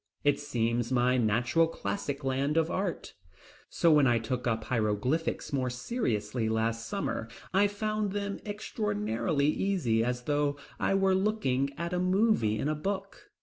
[0.23, 3.13] It seems my natural classic land of art.
[3.69, 10.03] So when I took up hieroglyphics more seriously last summer, I found them extraordinarily easy
[10.03, 13.29] as though I were looking at a "movie" in a book.